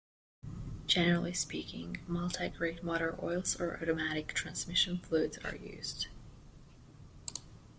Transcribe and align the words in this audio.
Generally 0.87 1.33
speaking, 1.33 1.99
multi-grade 2.07 2.81
motor 2.81 3.15
oils 3.23 3.61
or 3.61 3.77
automatic 3.83 4.29
transmission 4.33 4.97
fluids 4.97 5.37
are 5.45 5.55
used. 5.55 6.07